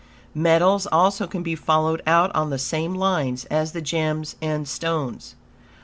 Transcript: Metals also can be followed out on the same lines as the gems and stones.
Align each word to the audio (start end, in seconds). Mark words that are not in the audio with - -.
Metals 0.33 0.87
also 0.91 1.27
can 1.27 1.43
be 1.43 1.53
followed 1.53 2.01
out 2.07 2.33
on 2.35 2.49
the 2.49 2.57
same 2.57 2.95
lines 2.95 3.45
as 3.51 3.71
the 3.73 3.81
gems 3.83 4.35
and 4.41 4.67
stones. 4.67 5.35